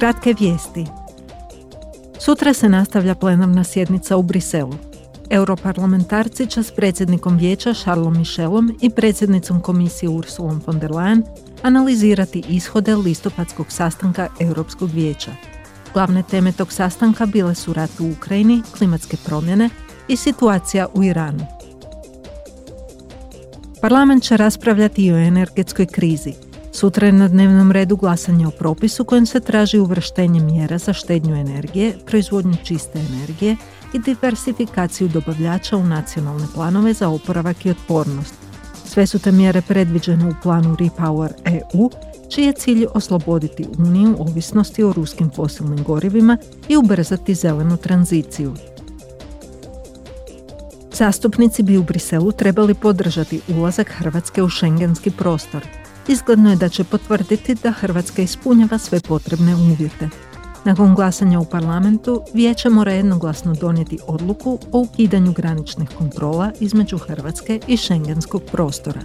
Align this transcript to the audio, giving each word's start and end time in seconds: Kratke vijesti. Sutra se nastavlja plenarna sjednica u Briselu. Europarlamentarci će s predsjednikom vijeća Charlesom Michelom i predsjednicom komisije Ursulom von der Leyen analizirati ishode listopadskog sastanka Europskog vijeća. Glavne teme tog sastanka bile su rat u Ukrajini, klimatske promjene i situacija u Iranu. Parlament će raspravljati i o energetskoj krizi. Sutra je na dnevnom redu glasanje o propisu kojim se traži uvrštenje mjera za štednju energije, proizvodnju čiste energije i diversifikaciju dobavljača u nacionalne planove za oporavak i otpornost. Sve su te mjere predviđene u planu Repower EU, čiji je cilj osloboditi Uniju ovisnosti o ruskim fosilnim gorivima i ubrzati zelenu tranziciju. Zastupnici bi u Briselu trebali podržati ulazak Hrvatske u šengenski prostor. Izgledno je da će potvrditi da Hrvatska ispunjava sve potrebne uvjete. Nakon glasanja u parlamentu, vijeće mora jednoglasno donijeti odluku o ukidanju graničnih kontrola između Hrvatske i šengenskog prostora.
Kratke 0.00 0.34
vijesti. 0.40 0.86
Sutra 2.18 2.54
se 2.54 2.68
nastavlja 2.68 3.14
plenarna 3.14 3.64
sjednica 3.64 4.16
u 4.16 4.22
Briselu. 4.22 4.74
Europarlamentarci 5.30 6.46
će 6.46 6.62
s 6.62 6.70
predsjednikom 6.70 7.36
vijeća 7.36 7.74
Charlesom 7.74 8.18
Michelom 8.18 8.78
i 8.80 8.90
predsjednicom 8.90 9.60
komisije 9.60 10.08
Ursulom 10.08 10.62
von 10.66 10.78
der 10.78 10.90
Leyen 10.90 11.22
analizirati 11.62 12.42
ishode 12.48 12.96
listopadskog 12.96 13.66
sastanka 13.72 14.28
Europskog 14.40 14.90
vijeća. 14.90 15.30
Glavne 15.94 16.22
teme 16.22 16.52
tog 16.52 16.72
sastanka 16.72 17.26
bile 17.26 17.54
su 17.54 17.72
rat 17.72 18.00
u 18.00 18.10
Ukrajini, 18.10 18.62
klimatske 18.78 19.16
promjene 19.24 19.70
i 20.08 20.16
situacija 20.16 20.86
u 20.94 21.04
Iranu. 21.04 21.46
Parlament 23.80 24.22
će 24.22 24.36
raspravljati 24.36 25.06
i 25.06 25.12
o 25.12 25.16
energetskoj 25.16 25.86
krizi. 25.86 26.49
Sutra 26.72 27.06
je 27.06 27.12
na 27.12 27.28
dnevnom 27.28 27.72
redu 27.72 27.96
glasanje 27.96 28.46
o 28.46 28.50
propisu 28.50 29.04
kojim 29.04 29.26
se 29.26 29.40
traži 29.40 29.78
uvrštenje 29.78 30.40
mjera 30.40 30.78
za 30.78 30.92
štednju 30.92 31.36
energije, 31.36 31.94
proizvodnju 32.06 32.56
čiste 32.64 32.98
energije 32.98 33.56
i 33.94 33.98
diversifikaciju 33.98 35.08
dobavljača 35.08 35.76
u 35.76 35.84
nacionalne 35.84 36.46
planove 36.54 36.92
za 36.92 37.08
oporavak 37.08 37.66
i 37.66 37.70
otpornost. 37.70 38.34
Sve 38.84 39.06
su 39.06 39.18
te 39.18 39.32
mjere 39.32 39.62
predviđene 39.62 40.28
u 40.28 40.34
planu 40.42 40.76
Repower 40.76 41.30
EU, 41.44 41.90
čiji 42.28 42.44
je 42.44 42.52
cilj 42.52 42.86
osloboditi 42.94 43.66
Uniju 43.78 44.16
ovisnosti 44.18 44.82
o 44.82 44.92
ruskim 44.92 45.30
fosilnim 45.36 45.84
gorivima 45.84 46.38
i 46.68 46.76
ubrzati 46.76 47.34
zelenu 47.34 47.76
tranziciju. 47.76 48.54
Zastupnici 50.92 51.62
bi 51.62 51.76
u 51.76 51.82
Briselu 51.82 52.32
trebali 52.32 52.74
podržati 52.74 53.40
ulazak 53.48 53.88
Hrvatske 53.88 54.42
u 54.42 54.48
šengenski 54.48 55.10
prostor. 55.10 55.79
Izgledno 56.08 56.50
je 56.50 56.56
da 56.56 56.68
će 56.68 56.84
potvrditi 56.84 57.54
da 57.54 57.70
Hrvatska 57.70 58.22
ispunjava 58.22 58.78
sve 58.78 59.00
potrebne 59.00 59.54
uvjete. 59.54 60.08
Nakon 60.64 60.94
glasanja 60.94 61.40
u 61.40 61.44
parlamentu, 61.44 62.22
vijeće 62.34 62.68
mora 62.68 62.92
jednoglasno 62.92 63.54
donijeti 63.54 63.98
odluku 64.06 64.58
o 64.72 64.78
ukidanju 64.80 65.32
graničnih 65.32 65.88
kontrola 65.98 66.52
između 66.60 66.98
Hrvatske 66.98 67.60
i 67.66 67.76
šengenskog 67.76 68.42
prostora. 68.52 69.00